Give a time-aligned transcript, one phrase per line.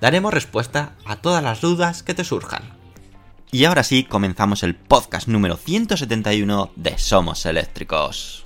[0.00, 2.62] Daremos respuesta a todas las dudas que te surjan.
[3.50, 8.44] Y ahora sí, comenzamos el podcast número 171 de Somos Eléctricos.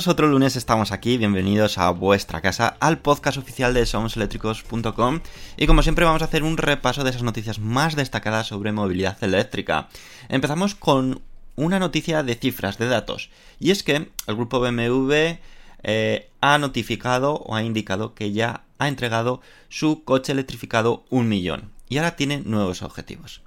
[0.00, 3.74] Muy buenas a todos, otro lunes estamos aquí, bienvenidos a vuestra casa, al podcast oficial
[3.74, 5.20] de somoseléctricos.com
[5.58, 9.22] y como siempre vamos a hacer un repaso de esas noticias más destacadas sobre movilidad
[9.22, 9.90] eléctrica.
[10.30, 11.20] Empezamos con
[11.54, 15.36] una noticia de cifras, de datos, y es que el grupo BMW
[15.82, 21.72] eh, ha notificado o ha indicado que ya ha entregado su coche electrificado un millón
[21.90, 23.42] y ahora tiene nuevos objetivos.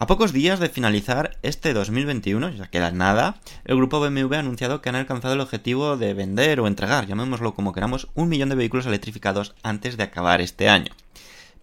[0.00, 4.80] A pocos días de finalizar este 2021, ya queda nada, el grupo BMW ha anunciado
[4.80, 8.54] que han alcanzado el objetivo de vender o entregar, llamémoslo como queramos, un millón de
[8.54, 10.92] vehículos electrificados antes de acabar este año.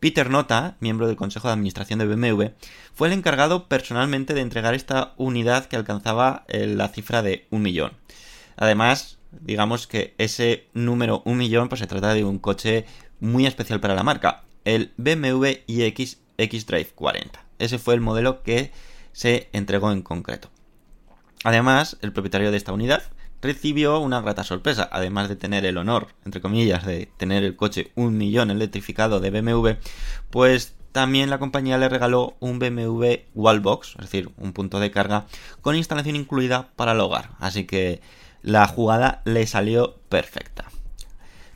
[0.01, 2.47] Peter Nota, miembro del Consejo de Administración de BMW,
[2.93, 7.61] fue el encargado personalmente de entregar esta unidad que alcanzaba eh, la cifra de un
[7.61, 7.93] millón.
[8.57, 12.85] Además, digamos que ese número un millón pues se trata de un coche
[13.21, 17.44] muy especial para la marca, el BMW iX X-Drive 40.
[17.59, 18.71] Ese fue el modelo que
[19.11, 20.49] se entregó en concreto.
[21.43, 23.03] Además, el propietario de esta unidad
[23.41, 27.91] recibió una grata sorpresa, además de tener el honor, entre comillas, de tener el coche
[27.95, 29.69] un millón electrificado de BMW,
[30.31, 35.25] pues también la compañía le regaló un BMW Wallbox, es decir, un punto de carga
[35.61, 38.01] con instalación incluida para el hogar, así que
[38.41, 40.65] la jugada le salió perfecta.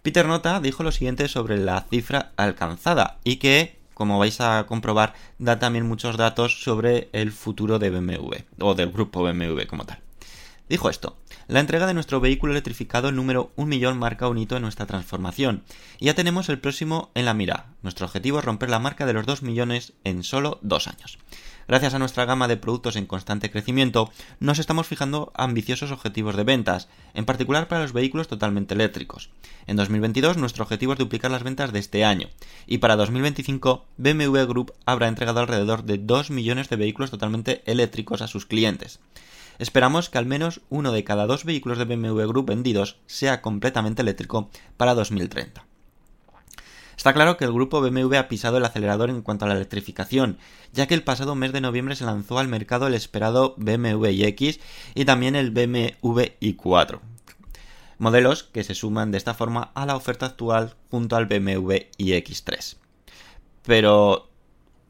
[0.01, 5.13] Peter Nota dijo lo siguiente sobre la cifra alcanzada y que, como vais a comprobar,
[5.39, 9.99] da también muchos datos sobre el futuro de BMW o del grupo BMW como tal.
[10.69, 11.17] Dijo esto,
[11.49, 15.63] la entrega de nuestro vehículo electrificado número 1 millón marca un hito en nuestra transformación
[15.99, 17.73] y ya tenemos el próximo en la mira.
[17.81, 21.17] Nuestro objetivo es romper la marca de los 2 millones en solo dos años.
[21.69, 26.43] Gracias a nuestra gama de productos en constante crecimiento, nos estamos fijando ambiciosos objetivos de
[26.43, 29.29] ventas, en particular para los vehículos totalmente eléctricos.
[29.67, 32.27] En 2022 nuestro objetivo es duplicar las ventas de este año,
[32.65, 38.23] y para 2025 BMW Group habrá entregado alrededor de 2 millones de vehículos totalmente eléctricos
[38.23, 38.99] a sus clientes.
[39.59, 44.01] Esperamos que al menos uno de cada dos vehículos de BMW Group vendidos sea completamente
[44.01, 45.68] eléctrico para 2030.
[46.99, 50.37] Está claro que el grupo BMW ha pisado el acelerador en cuanto a la electrificación,
[50.73, 54.59] ya que el pasado mes de noviembre se lanzó al mercado el esperado BMW iX
[54.95, 56.99] y también el BMW i4,
[57.99, 62.75] modelos que se suman de esta forma a la oferta actual junto al BMW iX3.
[63.63, 64.28] Pero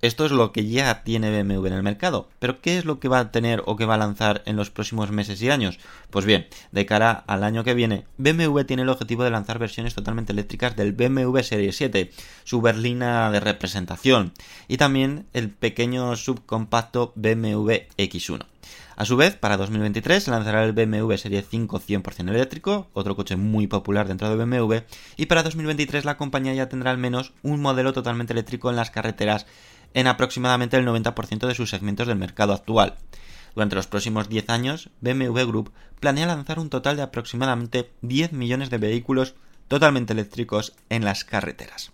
[0.02, 2.30] esto es lo que ya tiene BMW en el mercado.
[2.40, 4.70] Pero ¿qué es lo que va a tener o que va a lanzar en los
[4.70, 5.80] próximos meses y años?
[6.10, 9.96] Pues bien, de cara al año que viene, BMW tiene el objetivo de lanzar versiones
[9.96, 12.12] totalmente eléctricas del BMW Serie 7,
[12.44, 14.34] su berlina de representación,
[14.68, 18.46] y también el pequeño subcompacto BMW X1.
[19.00, 23.38] A su vez, para 2023 se lanzará el BMW Serie 5 100% eléctrico, otro coche
[23.38, 24.80] muy popular dentro de BMW,
[25.16, 28.92] y para 2023 la compañía ya tendrá al menos un modelo totalmente eléctrico en las
[28.92, 29.46] carreteras
[29.94, 32.96] en aproximadamente el 90% de sus segmentos del mercado actual.
[33.56, 38.70] Durante los próximos 10 años, BMW Group planea lanzar un total de aproximadamente 10 millones
[38.70, 39.36] de vehículos
[39.68, 41.92] totalmente eléctricos en las carreteras.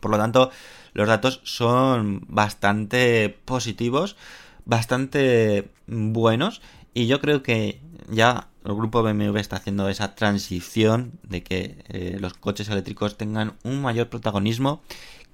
[0.00, 0.50] Por lo tanto,
[0.92, 4.16] los datos son bastante positivos,
[4.64, 6.60] bastante buenos
[6.94, 12.16] y yo creo que ya el grupo BMW está haciendo esa transición de que eh,
[12.20, 14.82] los coches eléctricos tengan un mayor protagonismo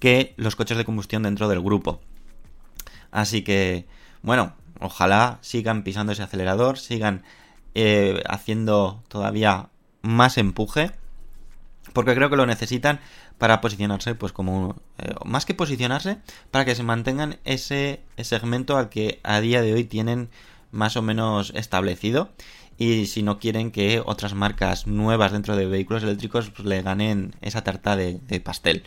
[0.05, 1.99] que los coches de combustión dentro del grupo.
[3.11, 3.87] Así que,
[4.21, 7.23] bueno, ojalá sigan pisando ese acelerador, sigan
[7.75, 9.71] eh, haciendo todavía
[10.03, 10.91] más empuje,
[11.95, 13.01] porque creo que lo necesitan
[13.39, 16.19] para posicionarse, pues como eh, más que posicionarse,
[16.51, 20.29] para que se mantengan ese segmento al que a día de hoy tienen
[20.71, 22.29] más o menos establecido
[22.77, 27.35] y si no quieren que otras marcas nuevas dentro de vehículos eléctricos pues, le ganen
[27.41, 28.85] esa tarta de, de, pastel.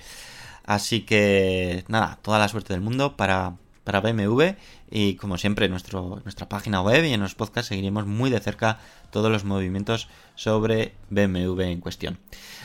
[0.68, 4.52] Así que nada, toda la suerte del mundo para, para BMW
[4.92, 8.42] y como siempre en nuestro, nuestra página web y en los podcasts seguiremos muy de
[8.42, 8.78] cerca
[9.10, 12.20] todos los movimientos sobre BMW en cuestión.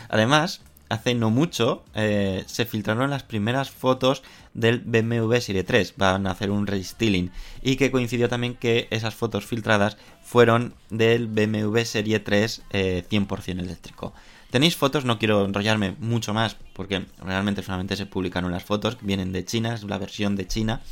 [0.09, 4.23] Además, hace no mucho eh, se filtraron las primeras fotos
[4.53, 5.95] del BMW Serie 3.
[5.97, 7.31] Van a hacer un restyling.
[7.63, 13.61] Y que coincidió también que esas fotos filtradas fueron del BMW Serie 3 eh, 100%
[13.61, 14.13] eléctrico.
[14.53, 19.33] Tenéis fotos, no quiero enrollarme mucho más porque realmente solamente se publicaron las fotos, vienen
[19.33, 20.83] de China, es la versión de China,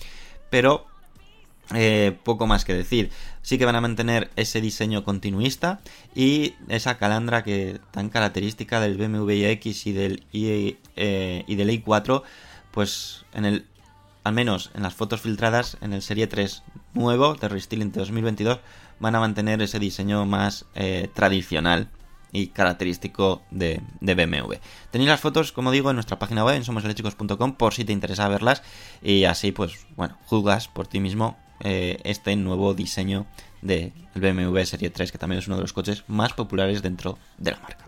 [0.49, 0.87] pero
[1.75, 3.11] eh, poco más que decir.
[3.43, 5.81] Sí que van a mantener ese diseño continuista
[6.15, 11.69] y esa calandra que tan característica del BMW iX y del, I, eh, y del
[11.69, 12.23] i4,
[12.71, 13.67] pues en el,
[14.25, 16.63] al menos en las fotos filtradas en el Serie 3
[16.95, 18.61] nuevo de Restyling de 2022
[19.01, 21.91] van a mantener ese diseño más eh, tradicional
[22.32, 24.55] y característico de, de, BMW.
[24.91, 28.29] Tenéis las fotos, como digo, en nuestra página web en somoseléctricos.com por si te interesa
[28.29, 28.62] verlas
[29.03, 33.27] y así pues bueno, juzgas por ti mismo eh, este nuevo diseño
[33.61, 37.50] del BMW Serie 3, que también es uno de los coches más populares dentro de
[37.50, 37.87] la marca.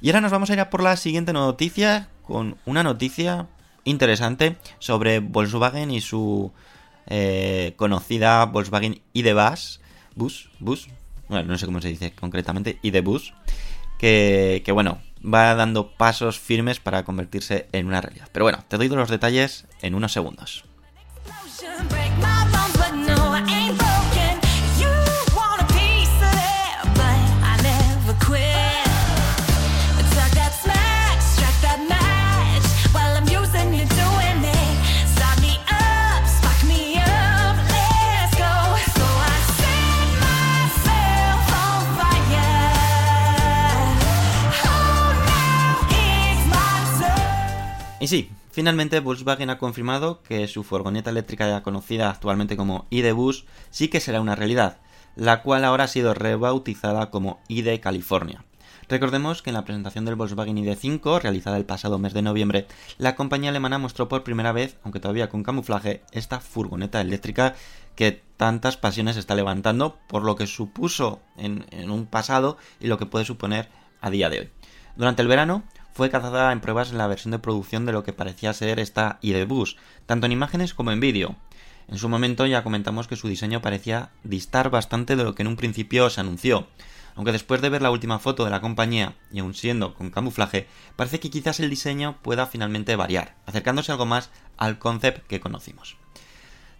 [0.00, 3.46] Y ahora nos vamos a ir a por la siguiente noticia, con una noticia
[3.84, 6.52] interesante sobre Volkswagen y su
[7.06, 9.80] eh, conocida Volkswagen ID Bus,
[10.16, 10.88] bus, bus,
[11.28, 13.34] bueno, no sé cómo se dice concretamente, ID Bus,
[13.98, 18.28] que, que bueno, va dando pasos firmes para convertirse en una realidad.
[18.32, 20.67] Pero bueno, te doy los detalles en unos segundos.
[48.58, 53.86] Finalmente Volkswagen ha confirmado que su furgoneta eléctrica ya conocida actualmente como ID Bus sí
[53.86, 54.78] que será una realidad,
[55.14, 58.44] la cual ahora ha sido rebautizada como ID California.
[58.88, 62.66] Recordemos que en la presentación del Volkswagen ID5, realizada el pasado mes de noviembre,
[62.96, 67.54] la compañía alemana mostró por primera vez, aunque todavía con camuflaje, esta furgoneta eléctrica
[67.94, 72.98] que tantas pasiones está levantando por lo que supuso en, en un pasado y lo
[72.98, 73.68] que puede suponer
[74.00, 74.50] a día de hoy.
[74.96, 75.62] Durante el verano,
[75.98, 79.18] fue cazada en pruebas en la versión de producción de lo que parecía ser esta
[79.20, 81.34] ID Bus, tanto en imágenes como en vídeo.
[81.88, 85.48] En su momento ya comentamos que su diseño parecía distar bastante de lo que en
[85.48, 86.68] un principio se anunció,
[87.16, 90.68] aunque después de ver la última foto de la compañía, y aun siendo con camuflaje,
[90.94, 95.96] parece que quizás el diseño pueda finalmente variar, acercándose algo más al concept que conocimos.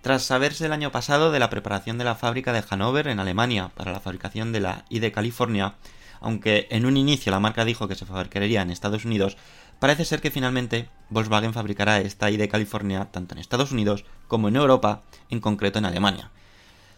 [0.01, 3.73] Tras saberse el año pasado de la preparación de la fábrica de Hannover en Alemania
[3.75, 5.75] para la fabricación de la ID California,
[6.21, 9.37] aunque en un inicio la marca dijo que se fabricaría en Estados Unidos,
[9.79, 14.57] parece ser que finalmente Volkswagen fabricará esta ID California tanto en Estados Unidos como en
[14.57, 16.31] Europa, en concreto en Alemania.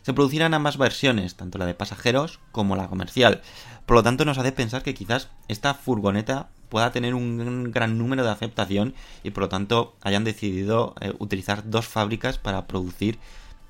[0.02, 3.42] Se producirán ambas versiones, tanto la de pasajeros como la comercial,
[3.84, 8.24] por lo tanto nos hace pensar que quizás esta furgoneta pueda tener un gran número
[8.24, 13.18] de aceptación y por lo tanto hayan decidido eh, utilizar dos fábricas para producir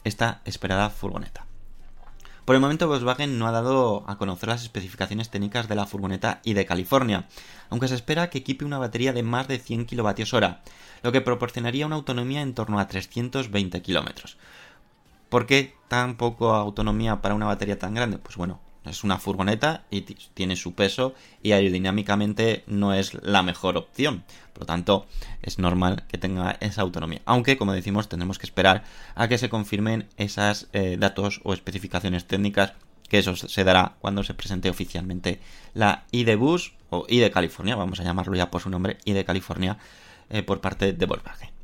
[0.04, 1.49] esta esperada furgoneta.
[2.50, 6.40] Por el momento Volkswagen no ha dado a conocer las especificaciones técnicas de la furgoneta
[6.42, 7.28] y de California,
[7.68, 10.56] aunque se espera que equipe una batería de más de 100 kWh,
[11.04, 14.36] lo que proporcionaría una autonomía en torno a 320 km.
[15.28, 18.18] ¿Por qué tan poco autonomía para una batería tan grande?
[18.18, 23.76] Pues bueno, es una furgoneta y tiene su peso y aerodinámicamente no es la mejor
[23.76, 24.24] opción.
[24.52, 25.06] Por lo tanto,
[25.42, 27.20] es normal que tenga esa autonomía.
[27.24, 28.84] Aunque, como decimos, tenemos que esperar
[29.14, 32.72] a que se confirmen esos eh, datos o especificaciones técnicas,
[33.08, 35.40] que eso se dará cuando se presente oficialmente
[35.74, 39.78] la ID Bus o ID California, vamos a llamarlo ya por su nombre, ID California,
[40.30, 41.59] eh, por parte de Volkswagen.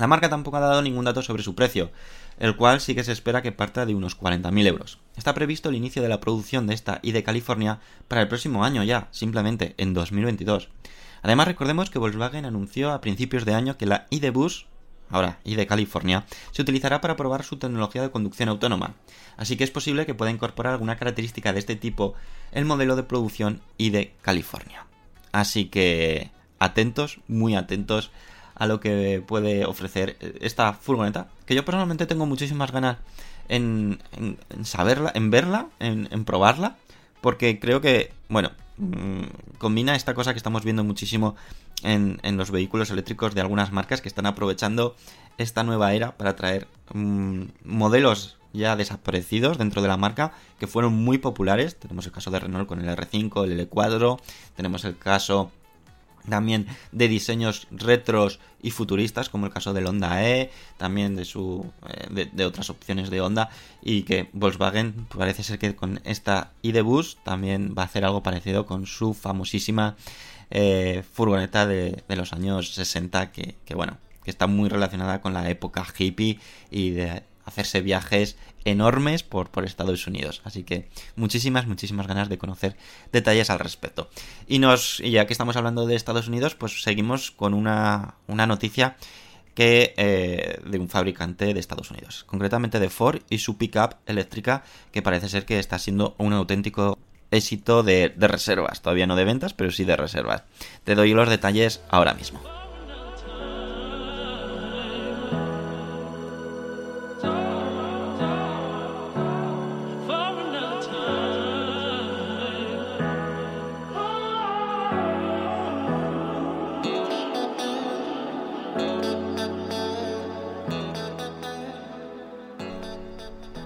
[0.00, 1.90] La marca tampoco ha dado ningún dato sobre su precio,
[2.38, 4.98] el cual sí que se espera que parta de unos 40.000 euros.
[5.14, 8.82] Está previsto el inicio de la producción de esta ID California para el próximo año
[8.82, 10.70] ya, simplemente en 2022.
[11.20, 14.68] Además recordemos que Volkswagen anunció a principios de año que la ID Bus,
[15.10, 18.94] ahora ID California, se utilizará para probar su tecnología de conducción autónoma,
[19.36, 22.14] así que es posible que pueda incorporar alguna característica de este tipo
[22.52, 24.86] el modelo de producción ID California.
[25.30, 28.10] Así que atentos, muy atentos
[28.60, 32.98] a lo que puede ofrecer esta furgoneta, que yo personalmente tengo muchísimas ganas
[33.48, 33.98] en,
[34.64, 36.76] saberla, en verla, en, probarla,
[37.22, 41.36] porque creo que, bueno, mm, combina esta cosa que estamos viendo muchísimo
[41.82, 44.94] en, en los vehículos eléctricos de algunas marcas que están aprovechando
[45.38, 50.92] esta nueva era para traer mm, modelos ya desaparecidos dentro de la marca que fueron
[50.92, 51.76] muy populares.
[51.76, 54.20] Tenemos el caso de Renault con el R5, el L4,
[54.54, 55.50] tenemos el caso
[56.30, 61.70] también de diseños retros y futuristas como el caso del Honda E también de su
[61.88, 63.50] eh, de, otras opciones de Honda
[63.82, 68.22] y que Volkswagen parece ser que con esta ID Bus también va a hacer algo
[68.22, 69.96] parecido con su famosísima
[70.50, 75.32] eh, furgoneta de, de los años 60 que, que bueno que está muy relacionada con
[75.32, 76.38] la época hippie
[76.70, 80.40] y de hacerse viajes enormes por, por Estados Unidos.
[80.44, 82.76] Así que muchísimas, muchísimas ganas de conocer
[83.12, 84.08] detalles al respecto.
[84.46, 88.96] Y nos, ya que estamos hablando de Estados Unidos, pues seguimos con una, una noticia
[89.54, 94.62] que eh, de un fabricante de Estados Unidos, concretamente de Ford y su pickup eléctrica,
[94.92, 96.98] que parece ser que está siendo un auténtico
[97.30, 100.44] éxito de, de reservas, todavía no de ventas, pero sí de reservas.
[100.84, 102.59] Te doy los detalles ahora mismo.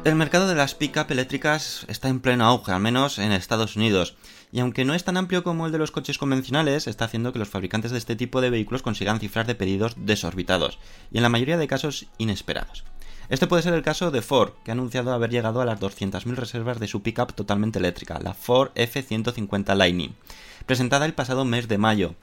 [0.05, 4.17] El mercado de las pick-up eléctricas está en pleno auge, al menos en Estados Unidos,
[4.53, 7.39] y aunque no es tan amplio como el de los coches convencionales, está haciendo que
[7.39, 10.79] los fabricantes de este tipo de vehículos consigan cifras de pedidos desorbitados,
[11.11, 12.85] y en la mayoría de casos inesperados.
[13.31, 16.35] Este puede ser el caso de Ford, que ha anunciado haber llegado a las 200.000
[16.35, 20.15] reservas de su pickup totalmente eléctrica, la Ford F-150 Lightning,
[20.67, 22.15] presentada el pasado mes de mayo.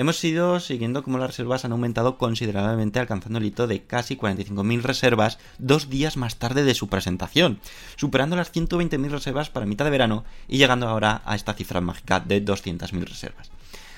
[0.00, 4.82] Hemos ido siguiendo cómo las reservas han aumentado considerablemente, alcanzando el hito de casi 45.000
[4.82, 7.58] reservas dos días más tarde de su presentación,
[7.96, 12.20] superando las 120.000 reservas para mitad de verano y llegando ahora a esta cifra mágica
[12.20, 13.50] de 200.000 reservas.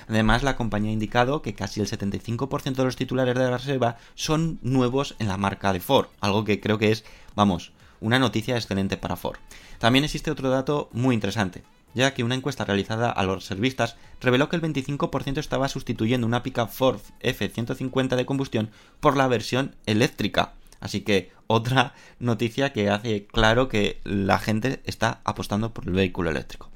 [0.07, 3.97] Además, la compañía ha indicado que casi el 75% de los titulares de la reserva
[4.15, 7.05] son nuevos en la marca de Ford, algo que creo que es,
[7.35, 9.37] vamos, una noticia excelente para Ford.
[9.77, 11.61] También existe otro dato muy interesante,
[11.93, 16.43] ya que una encuesta realizada a los reservistas reveló que el 25% estaba sustituyendo una
[16.43, 20.53] pickup Ford F150 de combustión por la versión eléctrica.
[20.79, 26.31] Así que otra noticia que hace claro que la gente está apostando por el vehículo
[26.31, 26.70] eléctrico.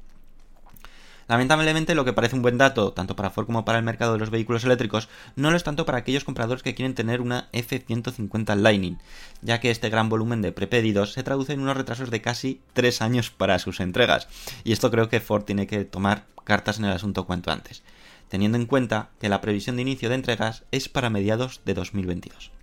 [1.28, 4.18] Lamentablemente, lo que parece un buen dato, tanto para Ford como para el mercado de
[4.18, 8.54] los vehículos eléctricos, no lo es tanto para aquellos compradores que quieren tener una F-150
[8.56, 8.98] Lightning,
[9.42, 13.02] ya que este gran volumen de prepedidos se traduce en unos retrasos de casi 3
[13.02, 14.28] años para sus entregas,
[14.62, 17.82] y esto creo que Ford tiene que tomar cartas en el asunto cuanto antes,
[18.28, 22.55] teniendo en cuenta que la previsión de inicio de entregas es para mediados de 2022.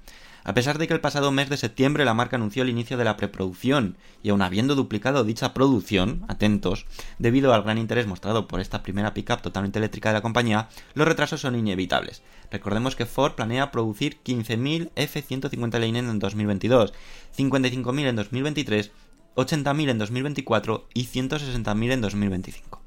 [0.45, 3.05] A pesar de que el pasado mes de septiembre la marca anunció el inicio de
[3.05, 6.85] la preproducción y aun habiendo duplicado dicha producción, atentos,
[7.17, 11.07] debido al gran interés mostrado por esta primera pickup totalmente eléctrica de la compañía, los
[11.07, 12.23] retrasos son inevitables.
[12.51, 16.93] Recordemos que Ford planea producir 15.000 F-150 Lightning en 2022,
[17.37, 18.91] 55.000 en 2023,
[19.35, 22.81] 80.000 en 2024 y 160.000 en 2025.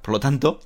[0.00, 0.60] Por lo tanto,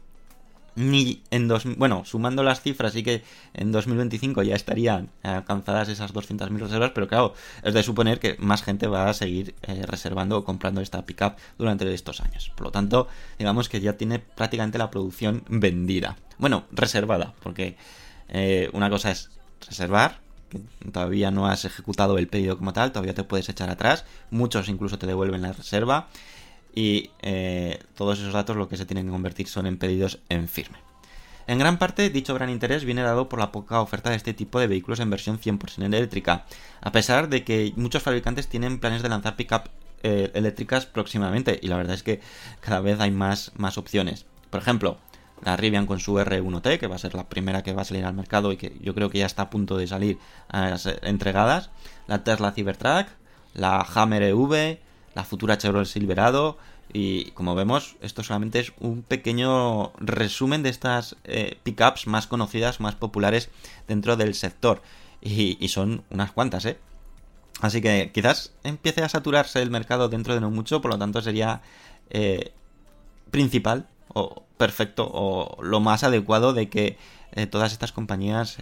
[0.76, 3.22] ni en dos, bueno, sumando las cifras, sí que
[3.54, 8.62] en 2025 ya estarían alcanzadas esas 200.000 reservas, pero claro, es de suponer que más
[8.62, 12.50] gente va a seguir eh, reservando o comprando esta pickup durante estos años.
[12.56, 16.16] Por lo tanto, digamos que ya tiene prácticamente la producción vendida.
[16.38, 17.76] Bueno, reservada, porque
[18.28, 19.30] eh, una cosa es
[19.66, 24.04] reservar, que todavía no has ejecutado el pedido como tal, todavía te puedes echar atrás,
[24.30, 26.08] muchos incluso te devuelven la reserva
[26.74, 30.48] y eh, todos esos datos lo que se tienen que convertir son en pedidos en
[30.48, 30.78] firme.
[31.46, 34.58] En gran parte, dicho gran interés viene dado por la poca oferta de este tipo
[34.58, 36.46] de vehículos en versión 100% eléctrica,
[36.80, 39.68] a pesar de que muchos fabricantes tienen planes de lanzar pickup
[40.02, 42.20] eh, eléctricas próximamente, y la verdad es que
[42.60, 44.24] cada vez hay más, más opciones.
[44.48, 44.98] Por ejemplo,
[45.42, 48.04] la Rivian con su R1T, que va a ser la primera que va a salir
[48.04, 51.00] al mercado y que yo creo que ya está a punto de salir a ser
[51.02, 51.70] entregadas,
[52.06, 53.08] la Tesla Cybertruck,
[53.52, 54.78] la Hammer EV,
[55.14, 56.58] la futura Chevrolet Silverado
[56.92, 62.80] y como vemos esto solamente es un pequeño resumen de estas eh, pickups más conocidas,
[62.80, 63.50] más populares
[63.88, 64.82] dentro del sector
[65.20, 66.78] y, son unas cuantas, ¿eh?
[67.60, 71.22] Así que quizás empiece a saturarse el mercado dentro de no mucho, por lo tanto
[71.22, 71.62] sería
[72.10, 72.52] eh,
[73.30, 76.98] principal o perfecto o lo más adecuado de que
[77.32, 78.58] eh, todas estas compañías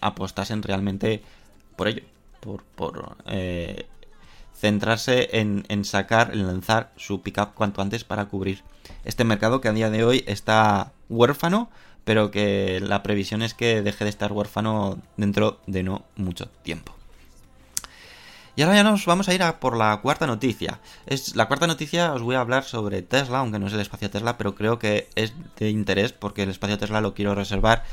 [0.00, 1.22] apostasen realmente
[1.76, 2.02] por ello,
[2.40, 2.62] por
[4.54, 8.62] centrarse en, sacar, en lanzar su pickup cuanto antes para cubrir
[9.04, 11.70] este mercado que a día de hoy está huérfano
[12.04, 16.94] pero que la previsión es que deje de estar huérfano dentro de no mucho tiempo.
[18.56, 20.80] Y ahora ya nos vamos a ir a por la cuarta noticia.
[21.06, 24.10] Es la cuarta noticia os voy a hablar sobre Tesla, aunque no es el espacio
[24.10, 27.84] Tesla, pero creo que es de interés porque el espacio Tesla lo quiero reservar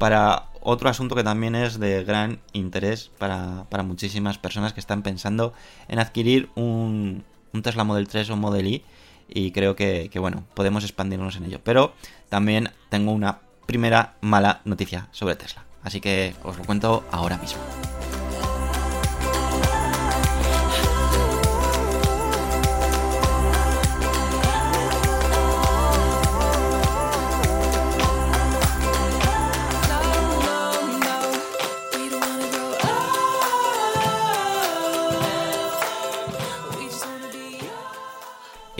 [0.00, 5.02] para otro asunto que también es de gran interés para, para muchísimas personas que están
[5.02, 5.52] pensando
[5.88, 8.82] en adquirir un, un Tesla Model 3 o Model Y
[9.28, 11.60] y creo que, que, bueno, podemos expandirnos en ello.
[11.62, 11.92] Pero
[12.30, 15.64] también tengo una primera mala noticia sobre Tesla.
[15.82, 17.60] Así que os lo cuento ahora mismo.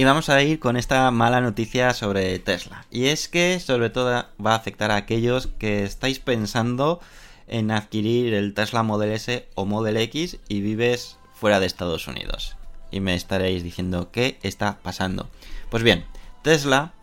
[0.01, 2.87] Y vamos a ir con esta mala noticia sobre Tesla.
[2.91, 7.01] Y es que sobre todo va a afectar a aquellos que estáis pensando
[7.49, 12.57] en adquirir el Tesla Model S o Model X y vives fuera de Estados Unidos.
[12.91, 15.29] Y me estaréis diciendo, ¿qué está pasando?
[15.69, 16.07] Pues bien,
[16.41, 16.95] Tesla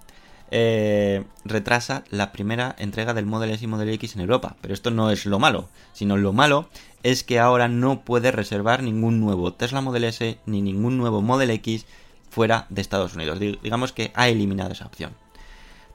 [0.50, 4.56] eh, retrasa la primera entrega del Model S y Model X en Europa.
[4.60, 6.68] Pero esto no es lo malo, sino lo malo
[7.04, 11.52] es que ahora no puede reservar ningún nuevo Tesla Model S ni ningún nuevo Model
[11.52, 11.86] X
[12.30, 13.40] fuera de Estados Unidos.
[13.40, 15.14] Digamos que ha eliminado esa opción.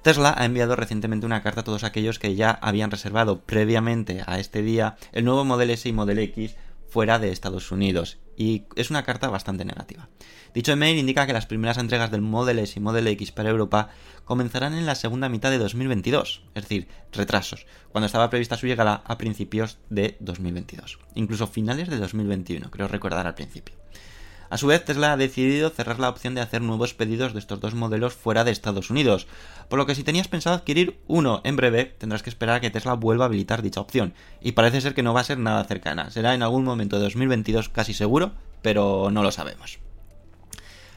[0.02, 4.40] Tesla ha enviado recientemente una carta a todos aquellos que ya habían reservado previamente a
[4.40, 6.56] este día el nuevo Model S y Model X
[6.88, 8.18] fuera de Estados Unidos.
[8.36, 10.08] Y es una carta bastante negativa.
[10.54, 13.88] Dicho email indica que las primeras entregas del Model S y Model X para Europa
[14.24, 19.02] comenzarán en la segunda mitad de 2022, es decir, retrasos, cuando estaba prevista su llegada
[19.06, 23.74] a principios de 2022, incluso finales de 2021, creo recordar al principio.
[24.52, 27.59] A su vez, Tesla ha decidido cerrar la opción de hacer nuevos pedidos de estos
[27.59, 29.26] dos modelos fuera de Estados Unidos,
[29.71, 32.68] por lo que si tenías pensado adquirir uno en breve, tendrás que esperar a que
[32.68, 35.64] Tesla vuelva a habilitar dicha opción, y parece ser que no va a ser nada
[35.64, 39.78] cercana, será en algún momento de 2022 casi seguro, pero no lo sabemos.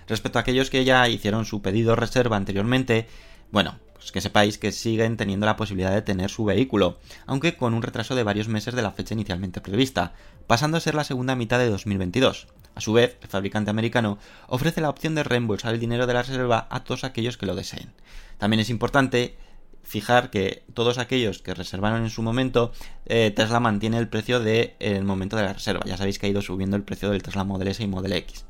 [0.10, 3.08] Respecto a aquellos que ya hicieron su pedido reserva anteriormente,
[3.52, 7.74] bueno, pues que sepáis que siguen teniendo la posibilidad de tener su vehículo, aunque con
[7.74, 10.14] un retraso de varios meses de la fecha inicialmente prevista,
[10.46, 12.46] pasando a ser la segunda mitad de 2022.
[12.76, 16.22] A su vez, el fabricante americano ofrece la opción de reembolsar el dinero de la
[16.22, 17.94] reserva a todos aquellos que lo deseen.
[18.38, 19.38] También es importante
[19.82, 22.74] fijar que todos aquellos que reservaron en su momento,
[23.08, 25.82] eh, Tesla mantiene el precio del de, momento de la reserva.
[25.84, 28.46] Ya sabéis que ha ido subiendo el precio del Tesla Model S y Model X.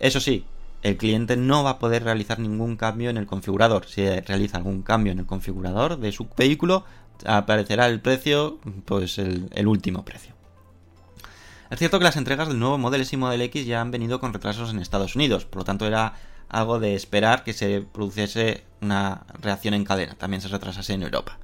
[0.00, 0.44] Eso sí,
[0.82, 3.86] el cliente no va a poder realizar ningún cambio en el configurador.
[3.86, 6.84] Si realiza algún cambio en el configurador de su vehículo,
[7.24, 10.34] aparecerá el precio, pues el, último precio.
[11.70, 14.20] Es cierto que las entregas del nuevo Model S y Model X ya han venido
[14.20, 16.14] con retrasos en Estados Unidos, por lo tanto era
[16.48, 21.38] algo de esperar que se produciese una reacción en cadena, también se retrasase en Europa.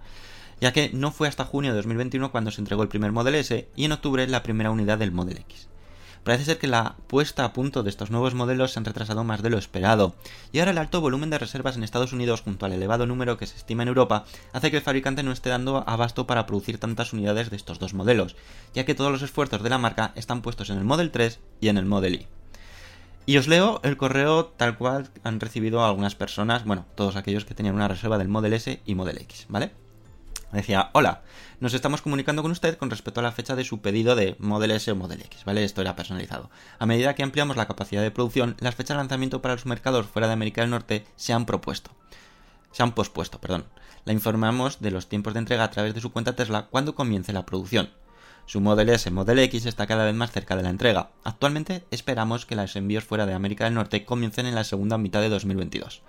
[0.60, 3.68] Ya que no fue hasta junio de 2021 cuando se entregó el primer Model S
[3.74, 5.68] y en octubre la primera unidad del Model X.
[6.24, 9.42] Parece ser que la puesta a punto de estos nuevos modelos se han retrasado más
[9.42, 10.14] de lo esperado,
[10.52, 13.46] y ahora el alto volumen de reservas en Estados Unidos junto al elevado número que
[13.46, 17.12] se estima en Europa hace que el fabricante no esté dando abasto para producir tantas
[17.12, 18.36] unidades de estos dos modelos,
[18.74, 21.68] ya que todos los esfuerzos de la marca están puestos en el Model 3 y
[21.68, 22.26] en el Model Y.
[23.26, 27.54] Y os leo el correo tal cual han recibido algunas personas, bueno, todos aquellos que
[27.54, 29.70] tenían una reserva del Model S y Model X, ¿vale?
[30.52, 31.20] Decía, hola,
[31.60, 34.70] nos estamos comunicando con usted con respecto a la fecha de su pedido de Model
[34.70, 35.62] S o Model X, ¿vale?
[35.62, 36.50] Esto era personalizado.
[36.78, 40.06] A medida que ampliamos la capacidad de producción, las fechas de lanzamiento para los mercados
[40.06, 41.90] fuera de América del Norte se han propuesto.
[42.72, 43.66] Se han pospuesto, perdón.
[44.06, 47.34] La informamos de los tiempos de entrega a través de su cuenta Tesla cuando comience
[47.34, 47.90] la producción.
[48.46, 51.10] Su Model S Model X está cada vez más cerca de la entrega.
[51.24, 55.20] Actualmente esperamos que los envíos fuera de América del Norte comiencen en la segunda mitad
[55.20, 56.00] de 2022.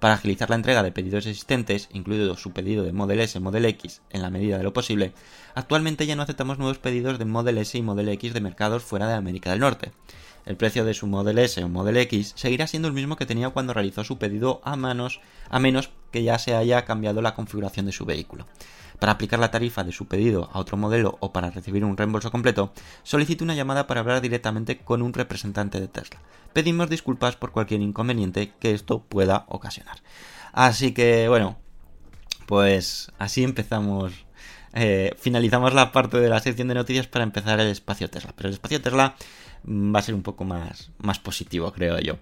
[0.00, 4.00] Para agilizar la entrega de pedidos existentes, incluido su pedido de Model S Model X
[4.08, 5.12] en la medida de lo posible,
[5.54, 9.06] actualmente ya no aceptamos nuevos pedidos de Model S y Model X de mercados fuera
[9.06, 9.92] de América del Norte.
[10.50, 13.50] El precio de su Model S o Model X seguirá siendo el mismo que tenía
[13.50, 17.86] cuando realizó su pedido a manos, a menos que ya se haya cambiado la configuración
[17.86, 18.48] de su vehículo.
[18.98, 22.32] Para aplicar la tarifa de su pedido a otro modelo o para recibir un reembolso
[22.32, 22.72] completo,
[23.04, 26.20] solicite una llamada para hablar directamente con un representante de Tesla.
[26.52, 29.98] Pedimos disculpas por cualquier inconveniente que esto pueda ocasionar.
[30.52, 31.58] Así que, bueno,
[32.46, 34.26] pues así empezamos.
[34.72, 38.32] Eh, finalizamos la parte de la sección de noticias para empezar el espacio Tesla.
[38.36, 39.14] Pero el espacio Tesla
[39.66, 42.16] va a ser un poco más, más positivo, creo yo.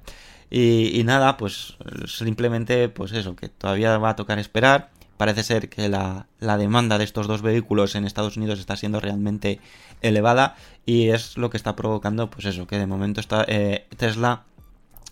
[0.51, 5.88] Y, nada, pues simplemente, pues eso, que todavía va a tocar esperar parece ser que
[5.88, 9.61] la, la, demanda de estos dos vehículos en Estados Unidos está siendo realmente
[10.01, 10.55] elevada
[10.87, 14.44] y es lo que está provocando, pues eso, que de momento está eh, Tesla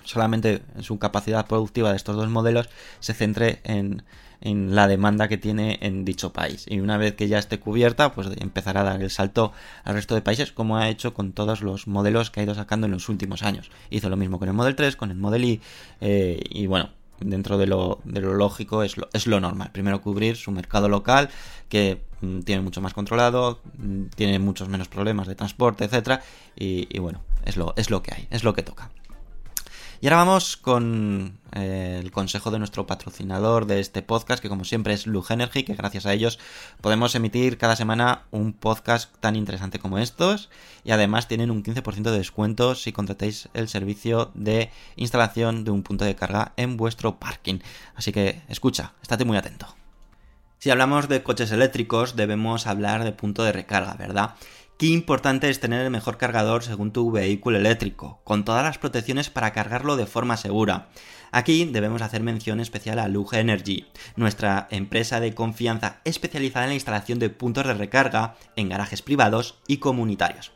[0.04, 2.68] solamente su capacidad productiva de estos dos modelos
[3.00, 4.02] se centre en,
[4.40, 6.66] en la demanda que tiene en dicho país.
[6.68, 9.52] Y una vez que ya esté cubierta, pues empezará a dar el salto
[9.85, 12.87] al resto de países, como ha hecho con todos los modelos que ha ido sacando
[12.87, 13.70] en los últimos años.
[13.90, 15.61] Hizo lo mismo con el Model 3, con el Model I,
[16.00, 19.70] eh, y bueno, dentro de lo, de lo lógico es lo, es lo normal.
[19.72, 21.30] Primero cubrir su mercado local,
[21.68, 26.22] que mm, tiene mucho más controlado, mm, tiene muchos menos problemas de transporte, etcétera,
[26.56, 28.90] y, y bueno, es lo, es lo que hay, es lo que toca.
[30.00, 34.64] Y ahora vamos con eh, el consejo de nuestro patrocinador de este podcast, que como
[34.64, 36.38] siempre es Lug Energy, que gracias a ellos
[36.82, 40.50] podemos emitir cada semana un podcast tan interesante como estos.
[40.85, 45.82] Y además tienen un 15% de descuento si contratáis el servicio de instalación de un
[45.82, 47.61] punto de carga en vuestro parking.
[47.94, 49.74] Así que escucha, estate muy atento.
[50.59, 54.35] Si hablamos de coches eléctricos, debemos hablar de punto de recarga, ¿verdad?
[54.78, 59.30] Qué importante es tener el mejor cargador según tu vehículo eléctrico, con todas las protecciones
[59.30, 60.90] para cargarlo de forma segura.
[61.32, 63.86] Aquí debemos hacer mención especial a Lug Energy,
[64.16, 69.56] nuestra empresa de confianza especializada en la instalación de puntos de recarga en garajes privados
[69.66, 70.52] y comunitarios.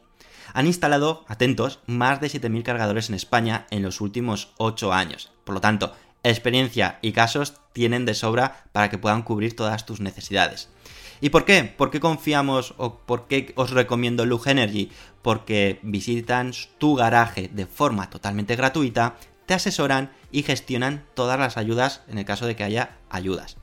[0.52, 5.32] Han instalado, atentos, más de 7.000 cargadores en España en los últimos 8 años.
[5.44, 10.00] Por lo tanto, experiencia y casos tienen de sobra para que puedan cubrir todas tus
[10.00, 10.68] necesidades.
[11.20, 11.64] ¿Y por qué?
[11.64, 14.90] ¿Por qué confiamos o por qué os recomiendo Lug Energy?
[15.22, 22.02] Porque visitan tu garaje de forma totalmente gratuita, te asesoran y gestionan todas las ayudas
[22.08, 23.56] en el caso de que haya ayudas.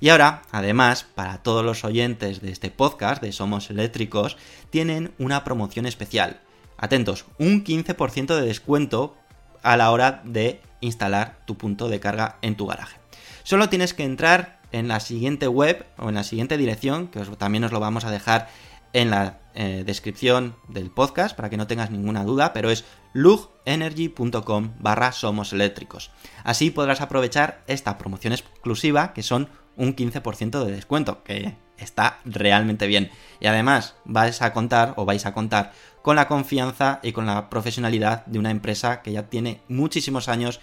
[0.00, 4.36] Y ahora, además, para todos los oyentes de este podcast de Somos Eléctricos,
[4.70, 6.40] tienen una promoción especial.
[6.76, 9.16] Atentos, un 15% de descuento
[9.62, 12.98] a la hora de instalar tu punto de carga en tu garaje.
[13.44, 17.62] Solo tienes que entrar en la siguiente web o en la siguiente dirección, que también
[17.62, 18.48] os lo vamos a dejar
[18.92, 24.72] en la eh, descripción del podcast para que no tengas ninguna duda, pero es lugenergy.com
[24.80, 26.10] barra somos eléctricos.
[26.42, 32.88] Así podrás aprovechar esta promoción exclusiva que son un 15% de descuento, que está realmente
[32.88, 33.12] bien.
[33.38, 37.48] Y además vais a contar o vais a contar con la confianza y con la
[37.48, 40.60] profesionalidad de una empresa que ya tiene muchísimos años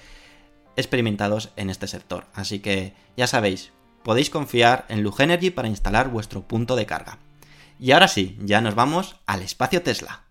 [0.76, 2.26] experimentados en este sector.
[2.34, 3.72] Así que ya sabéis,
[4.04, 7.20] podéis confiar en Lug Energy para instalar vuestro punto de carga.
[7.80, 10.24] Y ahora sí, ya nos vamos al espacio Tesla.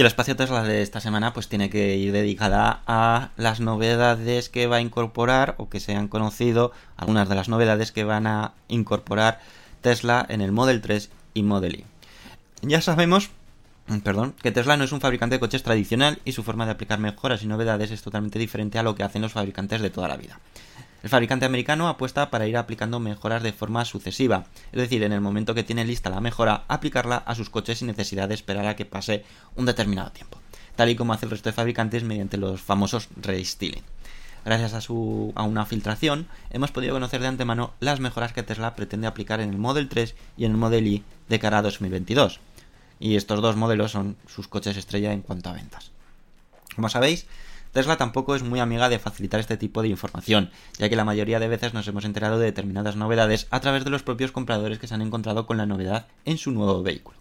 [0.00, 4.48] Y el espacio Tesla de esta semana pues tiene que ir dedicada a las novedades
[4.48, 8.26] que va a incorporar o que se han conocido, algunas de las novedades que van
[8.26, 9.40] a incorporar
[9.82, 11.84] Tesla en el Model 3 y Model Y.
[12.62, 13.28] Ya sabemos,
[14.02, 16.98] perdón, que Tesla no es un fabricante de coches tradicional y su forma de aplicar
[16.98, 20.16] mejoras y novedades es totalmente diferente a lo que hacen los fabricantes de toda la
[20.16, 20.40] vida.
[21.02, 25.22] El fabricante americano apuesta para ir aplicando mejoras de forma sucesiva, es decir, en el
[25.22, 28.76] momento que tiene lista la mejora, aplicarla a sus coches sin necesidad de esperar a
[28.76, 29.24] que pase
[29.56, 30.38] un determinado tiempo,
[30.76, 33.82] tal y como hace el resto de fabricantes mediante los famosos restyling.
[34.44, 38.74] Gracias a, su, a una filtración, hemos podido conocer de antemano las mejoras que Tesla
[38.74, 42.40] pretende aplicar en el Model 3 y en el Model Y de cara a 2022.
[42.98, 45.90] Y estos dos modelos son sus coches estrella en cuanto a ventas.
[46.74, 47.26] Como sabéis,
[47.72, 51.38] Tesla tampoco es muy amiga de facilitar este tipo de información, ya que la mayoría
[51.38, 54.88] de veces nos hemos enterado de determinadas novedades a través de los propios compradores que
[54.88, 57.18] se han encontrado con la novedad en su nuevo vehículo.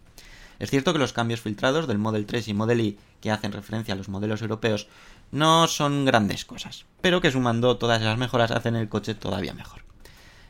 [0.57, 3.93] Es cierto que los cambios filtrados del Model 3 y Model Y, que hacen referencia
[3.93, 4.87] a los modelos europeos,
[5.31, 9.83] no son grandes cosas, pero que sumando todas esas mejoras hacen el coche todavía mejor.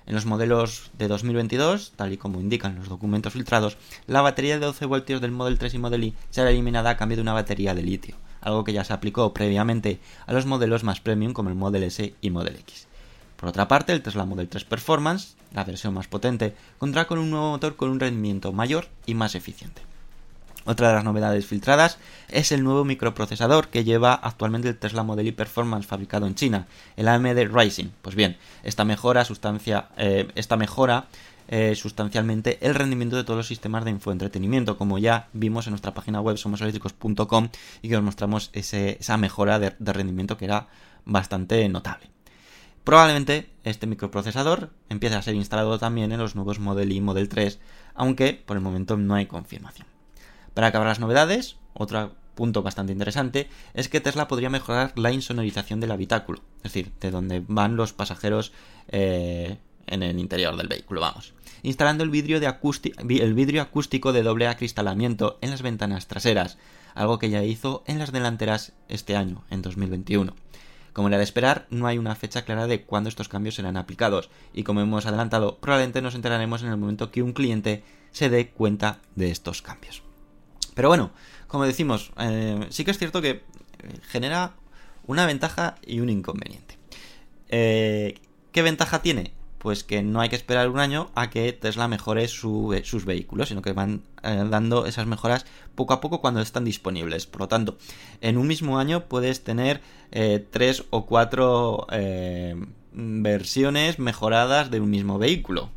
[0.07, 4.65] En los modelos de 2022, tal y como indican los documentos filtrados, la batería de
[4.65, 7.75] 12 voltios del Model 3 y Model Y será eliminada a cambio de una batería
[7.75, 11.55] de litio, algo que ya se aplicó previamente a los modelos más premium como el
[11.55, 12.87] Model S y Model X.
[13.35, 17.31] Por otra parte, el Tesla Model 3 Performance, la versión más potente, contará con un
[17.31, 19.81] nuevo motor con un rendimiento mayor y más eficiente.
[20.65, 21.97] Otra de las novedades filtradas
[22.27, 26.67] es el nuevo microprocesador que lleva actualmente el Tesla Model Y Performance fabricado en China,
[26.97, 27.87] el AMD Rising.
[28.01, 31.05] Pues bien, esta mejora, sustancia, eh, esta mejora
[31.51, 35.95] eh, sustancialmente el rendimiento de todos los sistemas de infoentretenimiento, como ya vimos en nuestra
[35.95, 37.49] página web somoseléctricos.com
[37.81, 40.67] y que os mostramos esa mejora de, rendimiento que era
[41.05, 42.11] bastante notable.
[42.83, 47.59] Probablemente este microprocesador empiece a ser instalado también en los nuevos Model Y Model 3,
[47.95, 49.87] aunque por el momento no hay confirmación.
[50.53, 55.79] Para acabar las novedades, otra punto bastante interesante, es que Tesla podría mejorar la insonorización
[55.79, 58.53] del habitáculo, es decir, de donde van los pasajeros
[58.87, 59.57] eh,
[59.87, 61.33] en el interior del vehículo, vamos.
[61.63, 66.57] Instalando el vidrio, de el vidrio acústico de doble acristalamiento en las ventanas traseras,
[66.95, 70.35] algo que ya hizo en las delanteras este año, en 2021.
[70.93, 74.29] Como era de esperar, no hay una fecha clara de cuándo estos cambios serán aplicados,
[74.53, 78.49] y como hemos adelantado, probablemente nos enteraremos en el momento que un cliente se dé
[78.49, 80.01] cuenta de estos cambios.
[80.73, 81.11] Pero bueno,
[81.47, 83.41] como decimos, eh, sí que es cierto que eh,
[84.09, 84.53] genera
[85.07, 86.77] una ventaja y un inconveniente.
[87.49, 88.19] Eh,
[88.51, 89.33] ¿Qué ventaja tiene?
[89.59, 93.49] Pues que no hay que esperar un año a que Tesla mejore su- sus vehículos,
[93.49, 95.45] sino que van eh, dando esas mejoras
[95.75, 97.27] poco a poco cuando están disponibles.
[97.27, 97.77] Por lo tanto,
[98.21, 102.55] en un mismo año puedes tener eh, tres o cuatro eh,
[102.93, 105.69] versiones mejoradas de un mismo vehículo.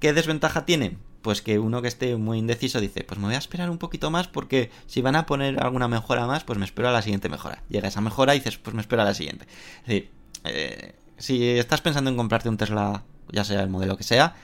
[0.00, 0.96] ¿Qué desventaja tiene?
[1.22, 4.10] Pues que uno que esté muy indeciso dice, pues me voy a esperar un poquito
[4.10, 7.28] más porque si van a poner alguna mejora más, pues me espero a la siguiente
[7.28, 7.62] mejora.
[7.68, 9.46] Llega esa mejora y dices, pues me espero a la siguiente.
[9.82, 10.10] Es decir,
[10.44, 14.34] eh, si estás pensando en comprarte un Tesla, ya sea el modelo que sea,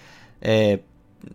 [0.42, 0.84] eh,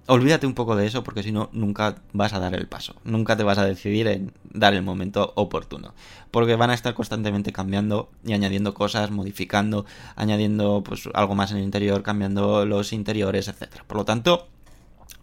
[0.08, 2.96] olvídate un poco de eso porque si no, nunca vas a dar el paso.
[3.04, 5.94] Nunca te vas a decidir en dar el momento oportuno.
[6.30, 11.58] Porque van a estar constantemente cambiando y añadiendo cosas, modificando, añadiendo pues algo más en
[11.58, 13.84] el interior, cambiando los interiores, etcétera.
[13.86, 14.48] Por lo tanto,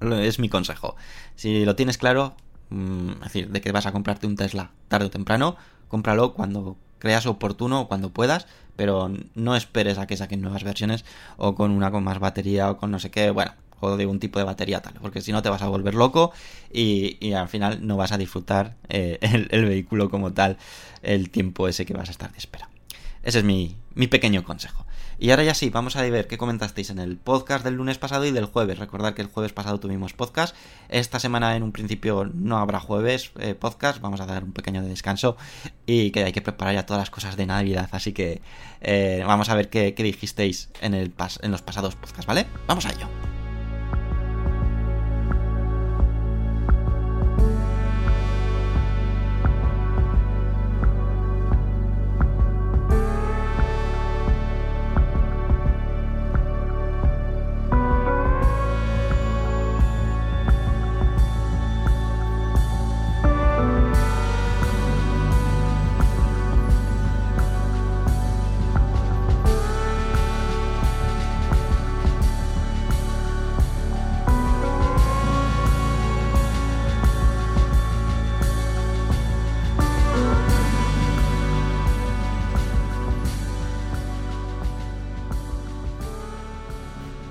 [0.00, 0.96] es mi consejo.
[1.36, 2.34] Si lo tienes claro,
[2.70, 5.56] mm, es decir, de que vas a comprarte un Tesla tarde o temprano,
[5.88, 8.46] cómpralo cuando creas oportuno o cuando puedas,
[8.78, 11.04] pero no esperes a que saquen nuevas versiones
[11.36, 14.20] o con una con más batería o con no sé qué, bueno, o de un
[14.20, 16.32] tipo de batería tal, porque si no te vas a volver loco
[16.72, 20.58] y, al final no vas a disfrutar eh, el, el vehículo como tal
[21.02, 22.68] el tiempo ese que vas a estar de espera.
[23.24, 24.86] Ese es mi, mi pequeño consejo.
[25.20, 28.24] Y ahora ya sí, vamos a ver qué comentasteis en el podcast del lunes pasado
[28.24, 28.78] y del jueves.
[28.78, 30.54] Recordad que el jueves pasado tuvimos podcast.
[30.88, 34.00] Esta semana en un principio no habrá jueves eh, podcast.
[34.00, 35.36] Vamos a dar un pequeño descanso
[35.86, 37.88] y que hay que preparar ya todas las cosas de Navidad.
[37.90, 38.42] Así que
[38.80, 42.46] eh, vamos a ver qué, dijisteis en, en los pasados podcasts, ¿vale?
[42.68, 43.37] Vamos a ello.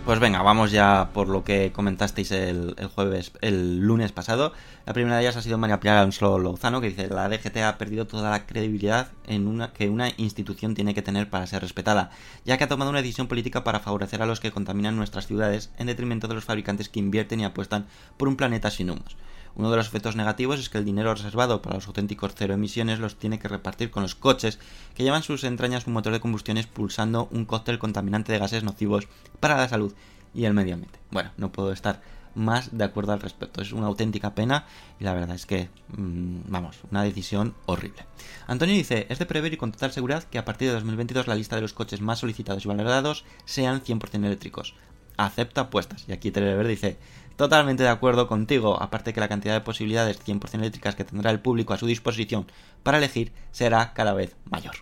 [0.08, 4.54] Pues venga, vamos ya por lo que comentasteis el, el jueves, el lunes pasado.
[4.86, 7.78] La primera de ellas ha sido María Pilar Alonso Lozano, que dice, la DGT ha
[7.78, 12.12] perdido toda la credibilidad en una, que una institución tiene que tener para ser respetada,
[12.46, 15.72] ya que ha tomado una decisión política para favorecer a los que contaminan nuestras ciudades
[15.78, 19.18] en detrimento de los fabricantes que invierten y apuestan por un planeta sin humos.
[19.58, 23.00] Uno de los efectos negativos es que el dinero reservado para los auténticos cero emisiones
[23.00, 24.60] los tiene que repartir con los coches
[24.94, 29.08] que llevan sus entrañas un motor de combustión expulsando un cóctel contaminante de gases nocivos
[29.40, 29.96] para la salud
[30.36, 31.00] y el medio ambiente.
[31.10, 32.02] Bueno, no puedo estar
[32.36, 33.64] más de acuerdo al respecto.
[33.64, 34.68] Es una auténtica pena
[35.00, 38.06] y la verdad es que, mmm, vamos, una decisión horrible.
[38.46, 41.34] Antonio dice, es de prever y con total seguridad que a partir de 2022 la
[41.34, 44.76] lista de los coches más solicitados y valorados sean 100% eléctricos.
[45.18, 46.06] Acepta apuestas.
[46.08, 47.00] Y aquí Telever dice,
[47.38, 51.40] totalmente de acuerdo contigo, aparte que la cantidad de posibilidades 100% eléctricas que tendrá el
[51.40, 52.48] público a su disposición
[52.84, 54.76] para elegir será cada vez mayor.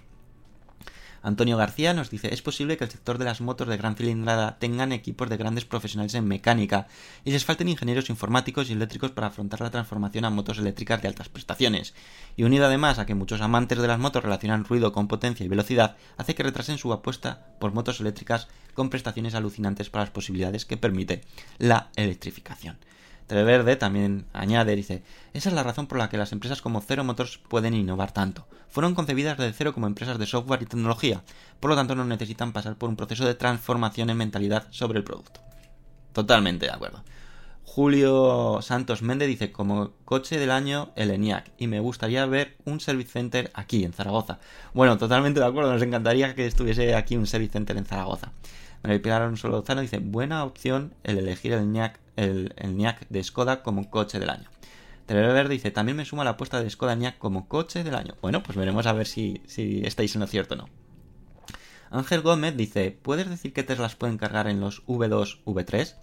[1.25, 4.59] Antonio García nos dice, es posible que el sector de las motos de gran cilindrada
[4.59, 6.87] tengan equipos de grandes profesionales en mecánica
[7.23, 11.07] y les falten ingenieros informáticos y eléctricos para afrontar la transformación a motos eléctricas de
[11.07, 11.95] altas prestaciones.
[12.35, 15.49] Y unido además a que muchos amantes de las motos relacionan ruido con potencia y
[15.49, 20.65] velocidad, hace que retrasen su apuesta por motos eléctricas con prestaciones alucinantes para las posibilidades
[20.65, 21.21] que permite
[21.57, 22.77] la electrificación.
[23.25, 25.01] Televerde también añade, dice,
[25.33, 28.47] esa es la razón por la que las empresas como Zero Motors pueden innovar tanto.
[28.69, 31.23] Fueron concebidas desde cero como empresas de software y tecnología,
[31.59, 35.03] por lo tanto no necesitan pasar por un proceso de transformación en mentalidad sobre el
[35.03, 35.41] producto.
[36.13, 37.03] Totalmente de acuerdo.
[37.63, 42.79] Julio Santos Méndez dice, como coche del año, el ENIAC, y me gustaría ver un
[42.79, 44.39] service center aquí, en Zaragoza.
[44.73, 48.31] Bueno, totalmente de acuerdo, nos encantaría que estuviese aquí un service center en Zaragoza.
[48.85, 53.63] María Pilar Alonso Lozano dice, buena opción el elegir el NIAC, el, NIAC de Skoda
[53.63, 54.47] como coche del año.
[55.07, 58.13] Telever dice, también me suma la apuesta de Skoda NIAC como coche del año.
[58.21, 60.69] Bueno, pues veremos a ver si, si estáis en lo cierto o no.
[61.89, 65.95] Ángel Gómez dice, ¿puedes decir que Teslas pueden cargar en los V2, V3?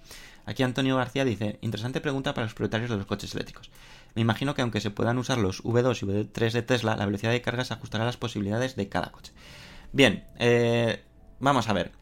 [0.44, 3.70] Aquí Antonio García dice, interesante pregunta para los propietarios de los coches eléctricos.
[4.16, 7.30] Me imagino que aunque se puedan usar los V2 y V3 de Tesla, la velocidad
[7.30, 9.32] de carga se ajustará a las posibilidades de cada coche.
[9.92, 11.04] Bien, eh,
[11.38, 11.92] vamos a ver.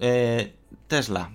[0.00, 0.54] Eh,
[0.88, 1.30] Tesla.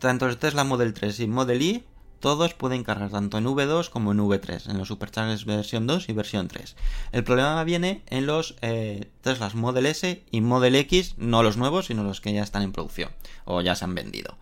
[0.00, 1.84] Tanto el Tesla Model 3 y Model Y,
[2.24, 6.12] todos pueden cargar tanto en V2 como en V3, en los Superchargers versión 2 y
[6.14, 6.74] versión 3.
[7.12, 11.84] El problema viene en los eh, Teslas Model S y Model X, no los nuevos,
[11.84, 13.10] sino los que ya están en producción
[13.44, 14.38] o ya se han vendido.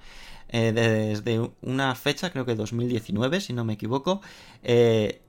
[0.50, 4.20] Eh, desde una fecha, creo que 2019, si no me equivoco,
[4.62, 5.22] eh,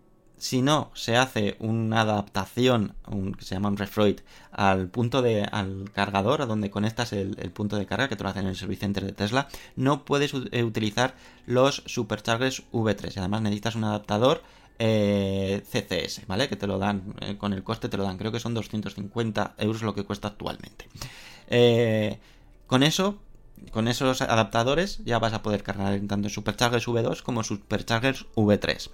[0.43, 2.95] si no se hace una adaptación,
[3.37, 4.17] que se llama un refresh,
[4.51, 8.29] al punto de, al cargador, a donde conectas el, punto de carga, que te lo
[8.29, 13.15] hacen en el service center de Tesla, no puedes eh, utilizar los superchargers V3.
[13.15, 14.43] Y además necesitas un adaptador
[14.79, 16.49] eh, CCS, ¿vale?
[16.49, 19.55] Que te lo dan, eh, con el coste te lo dan, creo que son 250
[19.59, 20.89] euros lo que cuesta actualmente.
[22.67, 23.17] Con eso,
[23.71, 28.89] con esos adaptadores, ya vas a poder cargar tanto superchargers V2 como superchargers V3.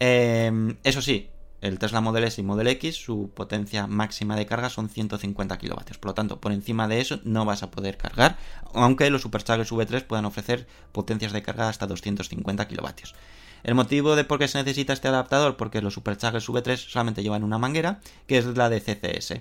[0.00, 1.30] Eh, eso sí,
[1.64, 5.96] el Tesla Model S y Model X, su potencia máxima de carga son 150 kilovatios.
[5.96, 8.36] Por lo tanto, por encima de eso no vas a poder cargar,
[8.74, 13.14] aunque los Superchargers V3 puedan ofrecer potencias de carga hasta 250 kilovatios.
[13.62, 17.44] El motivo de por qué se necesita este adaptador, porque los Superchargers V3 solamente llevan
[17.44, 19.40] una manguera, que es la de CCS.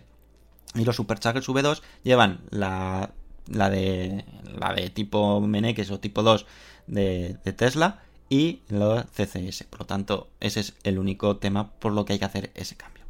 [0.76, 3.12] Y los Superchargers V2 llevan la,
[3.48, 4.24] de,
[4.58, 6.46] la de tipo Meneques o tipo 2
[6.88, 8.00] de, de Tesla
[8.34, 9.65] y los CCS.
[9.65, 12.76] Por lo tanto, ese es el único tema por lo que hay que hacer ese
[12.76, 13.04] cambio.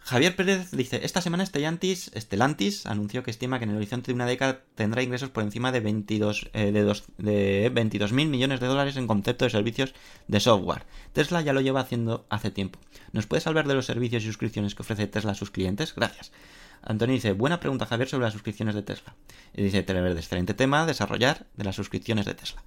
[0.00, 4.14] Javier Pérez dice, esta semana Stellantis, Stellantis anunció que estima que en el horizonte de
[4.14, 8.68] una década tendrá ingresos por encima de 22 eh, de, de 22 mil millones de
[8.68, 9.92] dólares en concepto de servicios
[10.28, 10.86] de software.
[11.12, 12.78] Tesla ya lo lleva haciendo hace tiempo.
[13.12, 15.92] ¿Nos puedes hablar de los servicios y suscripciones que ofrece Tesla a sus clientes?
[15.94, 16.32] Gracias.
[16.80, 19.14] Antonio dice, buena pregunta Javier sobre las suscripciones de Tesla.
[19.52, 22.62] Y dice, Televerde, excelente tema, desarrollar de las suscripciones de Tesla.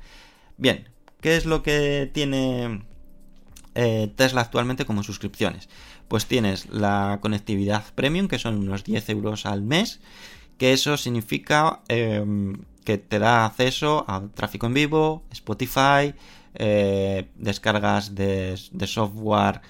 [0.59, 0.89] Bien,
[1.21, 2.83] ¿qué es lo que tiene
[3.75, 5.69] eh, Tesla actualmente como suscripciones?
[6.07, 9.99] Pues tienes la conectividad premium, que son unos 10 euros al mes,
[10.57, 12.23] que eso significa eh,
[12.83, 16.13] que te da acceso a tráfico en vivo, Spotify,
[16.55, 19.61] eh, descargas de, de software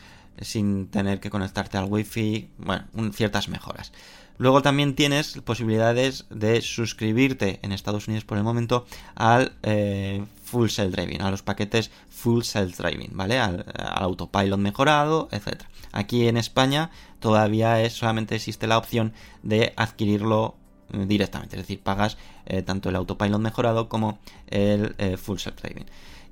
[0.42, 3.92] sin tener que conectarte al wifi, bueno, un- ciertas mejoras.
[4.38, 8.86] Luego también tienes posibilidades de suscribirte en Estados Unidos por el momento
[9.16, 13.40] al eh, Full Self Driving, a los paquetes Full Self Driving, ¿vale?
[13.40, 15.64] Al, autopilot mejorado, etc.
[15.92, 20.56] Aquí en España todavía es, solamente existe la opción de adquirirlo
[20.94, 25.62] eh, directamente, es decir, pagas eh, tanto el autopilot mejorado como el eh, Full Self
[25.62, 25.86] Driving.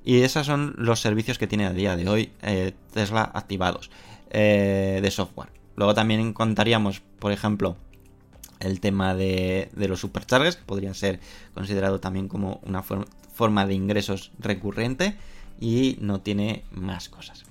[0.04, 2.32] Y esos son los servicios que tiene a día de hoy
[2.94, 3.90] Tesla activados
[4.30, 5.50] de software.
[5.76, 7.76] Luego también contaríamos, por ejemplo,
[8.60, 11.20] el tema de, los superchargers, que podría ser
[11.54, 15.16] considerado también como una for- forma de ingresos recurrente
[15.60, 17.44] y no tiene más cosas.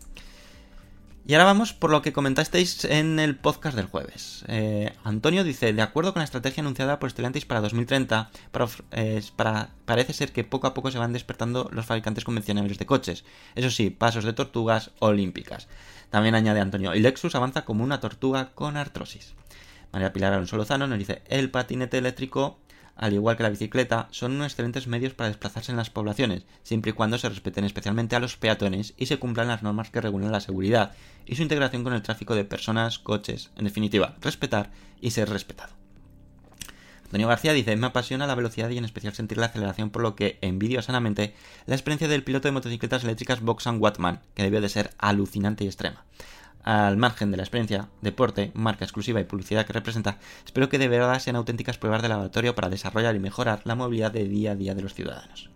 [1.26, 4.46] Y ahora vamos por lo que comentasteis en el podcast del jueves.
[4.48, 8.80] Eh, Antonio dice, de acuerdo con la estrategia anunciada por Stellantis para 2030, para of-
[8.92, 12.86] eh, para- parece ser que poco a poco se van despertando los fabricantes convencionales de
[12.86, 13.26] coches.
[13.56, 15.68] Eso sí, pasos de tortugas olímpicas.
[16.12, 19.34] También añade Antonio, y Lexus avanza como una tortuga con artrosis.
[19.92, 22.60] María Pilar Alonso Lozano nos dice, el patinete eléctrico,
[22.96, 26.92] al igual que la bicicleta, son unos excelentes medios para desplazarse en las poblaciones, siempre
[26.92, 30.32] y cuando se respeten especialmente a los peatones y se cumplan las normas que regulan
[30.32, 30.94] la seguridad
[31.26, 35.74] y su integración con el tráfico de personas, coches, en definitiva, respetar y ser respetado.
[37.08, 40.16] Antonio García dice, me apasiona la velocidad y en especial sentir la aceleración, por lo
[40.16, 44.68] que envidio sanamente la experiencia del piloto de motocicletas eléctricas Boxan Watman, que debió de
[44.68, 46.04] ser alucinante y extrema.
[46.68, 50.90] Al margen de la experiencia, deporte, marca exclusiva y publicidad que representa, espero que de
[50.90, 54.56] verdad sean auténticas pruebas de laboratorio para desarrollar y mejorar la movilidad de día a
[54.56, 55.50] día de los ciudadanos.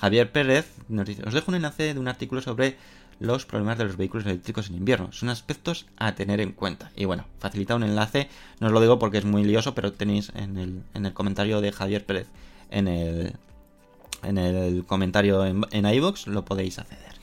[0.00, 2.78] Javier Pérez nos dice, os dejo un enlace de un artículo sobre
[3.20, 5.12] los problemas de los vehículos eléctricos en invierno.
[5.12, 6.92] Son aspectos a tener en cuenta.
[6.96, 10.32] Y bueno, facilita un enlace, no os lo digo porque es muy lioso, pero tenéis
[10.34, 12.28] en el, en el comentario de Javier Pérez
[12.70, 13.34] en el,
[14.22, 17.17] en el comentario en, en iVoox, lo podéis acceder.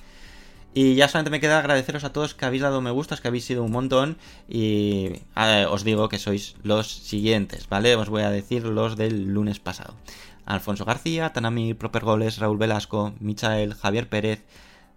[0.78, 3.46] Y ya solamente me queda agradeceros a todos que habéis dado me gustas, que habéis
[3.46, 4.18] sido un montón.
[4.50, 5.22] Y
[5.70, 7.96] os digo que sois los siguientes, ¿vale?
[7.96, 9.96] Os voy a decir los del lunes pasado.
[10.46, 14.44] Alfonso García, Tanami Proper Goles, Raúl Velasco, Michael, Javier Pérez,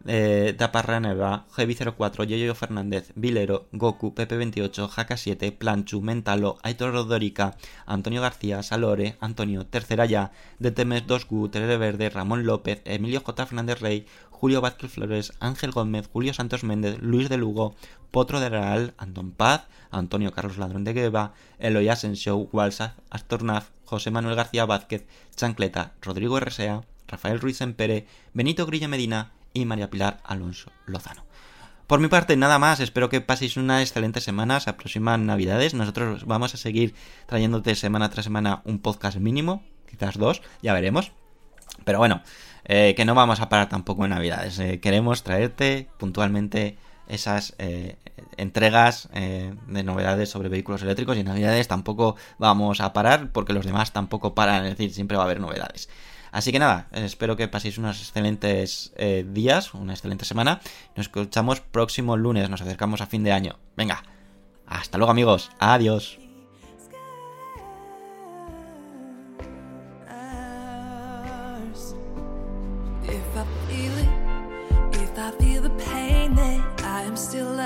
[0.07, 8.62] eh, Taparraneva, Heavy04, Yoyo Fernández, Vilero, Goku, Pepe28, Jaka7, Planchu, Mentalo, Aitor Rodorica, Antonio García,
[8.62, 13.46] Salore, Antonio, Tercera Ya, DTMS 2Gu, Terere Verde, Ramón López, Emilio J.
[13.46, 14.07] Fernández Rey,
[14.39, 17.74] Julio Vázquez Flores, Ángel Gómez, Julio Santos Méndez, Luis de Lugo,
[18.12, 24.12] Potro de Real, Antón Paz, Antonio Carlos Ladrón de Gueva, Eloy Asenshow, Walsaz, Astornaz, José
[24.12, 30.20] Manuel García Vázquez, Chancleta, Rodrigo RSA, Rafael Ruiz Empere, Benito Grilla Medina y María Pilar
[30.22, 31.24] Alonso Lozano.
[31.89, 32.78] Por mi parte, nada más.
[32.78, 34.61] Espero que paséis una excelente semana.
[34.61, 35.74] Se aproximan Navidades.
[35.74, 36.95] Nosotros vamos a seguir
[37.26, 41.11] trayéndote semana tras semana un podcast mínimo, quizás dos, ya veremos.
[41.84, 42.22] Pero bueno,
[42.64, 44.58] eh, que no vamos a parar tampoco en Navidades.
[44.58, 46.76] Eh, queremos traerte puntualmente
[47.08, 47.96] esas eh,
[48.36, 53.64] entregas de novedades sobre vehículos eléctricos y en Navidades tampoco vamos a parar porque los
[53.64, 55.88] demás tampoco paran, es decir, siempre va a haber novedades.
[56.30, 58.92] Así que nada, espero que paséis unos excelentes
[59.32, 60.60] días, una excelente semana.
[60.94, 63.58] Nos escuchamos próximo lunes, nos acercamos a fin de año.
[63.74, 64.02] Venga,
[64.66, 66.27] hasta luego amigos, adiós.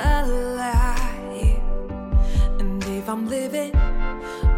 [0.04, 1.60] alive.
[2.58, 3.72] And if I'm living,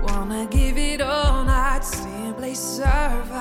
[0.02, 3.34] wanna give it all, not simply survive.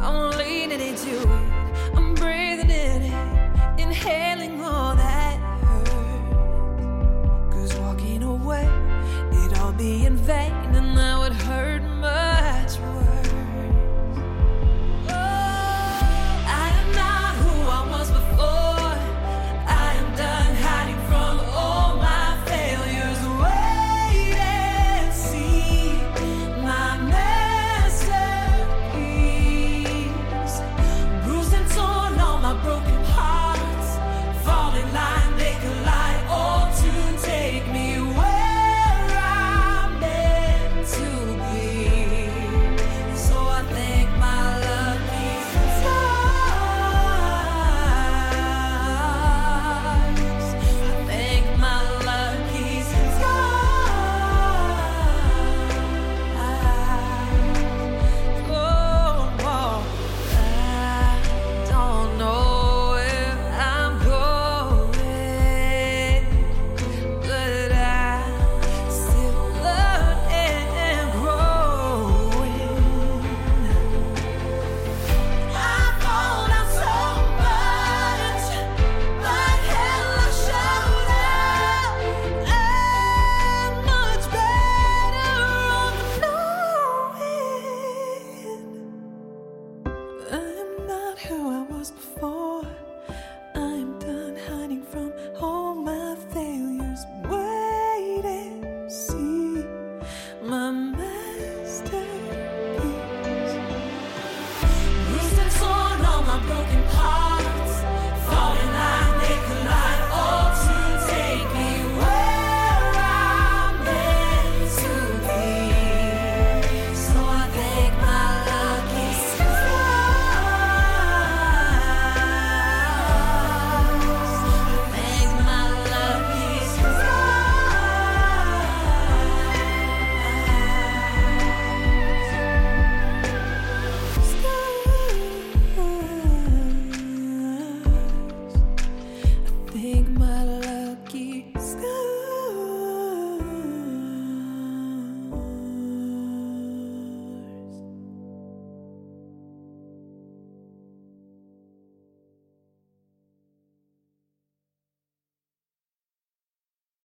[0.00, 5.36] I'm leaning into it, I'm breathing in it, inhaling all that
[5.68, 6.74] hurts.
[7.54, 8.68] Cause walking away,
[9.32, 12.33] it'd all be in vain, and that would hurt much.